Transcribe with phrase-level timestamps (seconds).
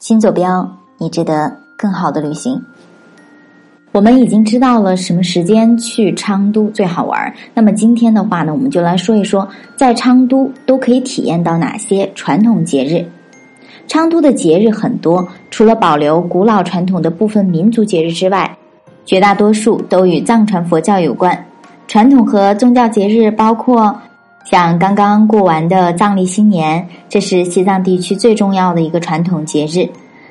[0.00, 2.58] 新坐标，你值得更好的旅行。
[3.92, 7.30] 我们已经知道了什么时间去昌都最好玩。
[7.52, 13.04] 那么今天的话呢，我们就来说一说，在昌都都可以体验到哪些传统节日。
[13.86, 18.56] 昌都的节日很多，除了保留古老传统的部分民族节日之外，
[19.04, 21.44] 绝大多数都与藏传佛教有关。
[21.86, 23.94] 传统和宗教节日包括。
[24.50, 29.88] 像刚刚过完的藏历新年，这是西藏地区最重要的一个传统节日。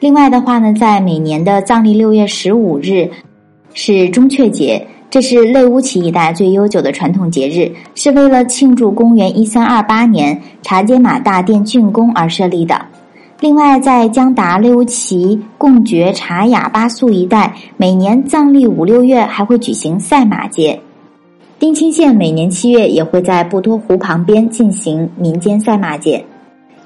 [0.00, 3.08] 另外的话呢，在每年的藏历六月十五日
[3.72, 12.84] 是中阙节，这是类乌齐一带最悠久的传统节日，是为了庆祝公元一三二八年察杰玛大殿竣工而设立的。
[13.38, 20.80] 另外，在江达类乌齐贡觉察雅巴素一带，每年藏历五六月还会举行赛马节。
[21.60, 26.24] 丁青县每年七月也会在布托湖旁边进行民间赛马节。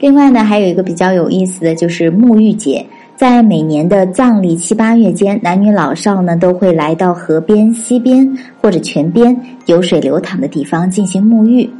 [0.01, 11.71] 另外呢，还有一个比较有意思的就是沐浴节，在每年的藏历七八月间，男女老少呢都会来到河边、溪边或者泉边有水流淌的地方进行沐浴。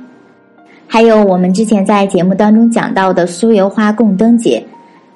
[0.87, 4.65] 还有我们之前在节目当中讲到的酥油花供灯节。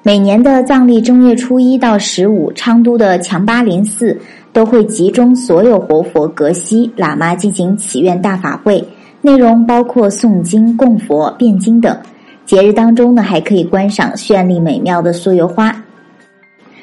[0.09, 4.19] 每年的藏历正月初一到十五，昌都的强巴林寺
[4.51, 8.83] 都会集中所有活佛、格西、喇嘛进行祈愿大法会，
[9.21, 11.95] 内容包括诵经、供佛、辩经等。
[12.43, 15.83] 节日当中呢，还可以观赏绚丽美妙的酥油花。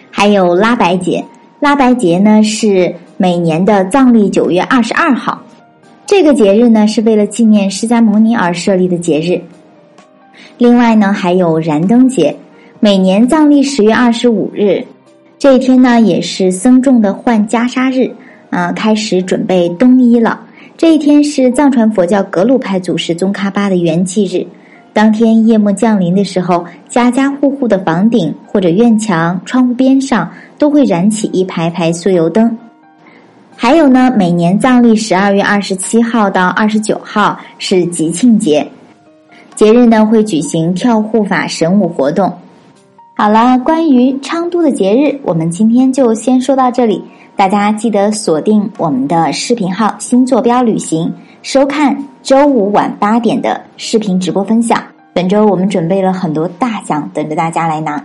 [0.08, 1.24] 还有拉白节，
[1.58, 5.42] 拉白节呢是每年的藏历九月二十二号，
[6.06, 9.42] 这个节日呢是为了纪念释迦牟尼而设立的节日。
[10.58, 12.32] 另外呢，还有燃灯节。
[12.87, 14.81] 每年藏历十月二十五日，
[15.41, 18.09] 这一天呢也是僧众的换袈裟日，
[18.48, 20.41] 啊，开始准备冬衣了。
[20.77, 24.47] 这一天是藏传佛教格鲁派祖师宗喀巴的圆寂日。
[24.93, 32.56] 当天夜幕降临的时候，家家户户的房顶或者院墙、窗户边上都会燃起一排排酥油灯。
[33.56, 38.65] 还有呢，每年藏历十二月二十七号到二十九号是吉庆节，
[39.56, 42.33] 节日呢会举行跳护法神舞活动。
[43.19, 47.03] 好了，关于昌都的节日，我们今天就先说到这里。
[47.34, 51.10] 大家记得锁定我们的视频号“新坐标旅行”，
[51.41, 54.82] 收看周五晚八点的视频直播分享。
[55.15, 58.04] 本周我们准备了很多大奖等着大家来拿。